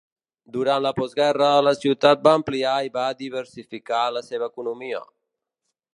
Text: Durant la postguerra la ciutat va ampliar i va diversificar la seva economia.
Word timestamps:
Durant 0.53 0.79
la 0.85 0.91
postguerra 0.99 1.49
la 1.67 1.73
ciutat 1.81 2.25
va 2.29 2.33
ampliar 2.39 2.73
i 2.89 2.91
va 2.97 3.05
diversificar 3.21 4.03
la 4.17 4.25
seva 4.33 4.51
economia. 4.53 5.07